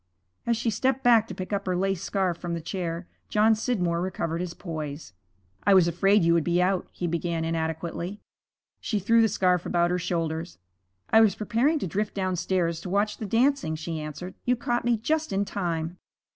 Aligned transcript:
As 0.47 0.57
she 0.57 0.71
stepped 0.71 1.03
back 1.03 1.27
to 1.27 1.35
pick 1.35 1.53
up 1.53 1.67
her 1.67 1.77
lace 1.77 2.01
scarf 2.01 2.35
from 2.39 2.55
the 2.55 2.59
chair, 2.59 3.05
John 3.29 3.53
Scidmore 3.53 4.01
recovered 4.01 4.41
his 4.41 4.55
poise. 4.55 5.13
'I 5.63 5.75
was 5.75 5.87
afraid 5.87 6.23
you 6.23 6.33
would 6.33 6.43
be 6.43 6.59
out,' 6.59 6.87
he 6.91 7.05
began 7.05 7.45
inadequately. 7.45 8.19
She 8.79 8.97
threw 8.97 9.21
the 9.21 9.27
scarf 9.29 9.63
about 9.63 9.91
her 9.91 9.99
shoulders. 9.99 10.57
'I 11.11 11.21
was 11.21 11.35
preparing 11.35 11.77
to 11.77 11.85
drift 11.85 12.15
downstairs 12.15 12.81
to 12.81 12.89
watch 12.89 13.17
the 13.17 13.27
dancing,' 13.27 13.75
she 13.75 13.99
answered. 14.01 14.33
'You 14.43 14.55
caught 14.55 14.85
me 14.85 14.97
just 14.97 15.31
in 15.31 15.45
time.' 15.45 15.97